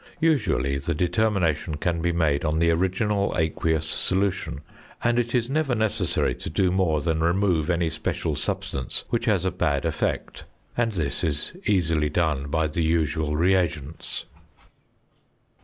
Usually, 0.19 0.79
the 0.79 0.95
determination 0.95 1.77
can 1.77 2.01
be 2.01 2.11
made 2.11 2.43
on 2.43 2.57
the 2.57 2.71
original 2.71 3.35
aqueous 3.37 3.85
solution, 3.85 4.61
and 5.03 5.19
it 5.19 5.35
is 5.35 5.47
never 5.47 5.75
necessary 5.75 6.33
to 6.33 6.49
do 6.49 6.71
more 6.71 7.01
than 7.01 7.19
remove 7.19 7.69
any 7.69 7.87
special 7.91 8.35
substance 8.35 9.03
which 9.11 9.25
has 9.25 9.45
a 9.45 9.51
bad 9.51 9.85
effect; 9.85 10.45
and 10.75 10.93
this 10.93 11.23
is 11.23 11.51
easily 11.67 12.09
done 12.09 12.47
by 12.47 12.65
the 12.65 12.81
usual 12.81 13.35
reagents. 13.35 14.25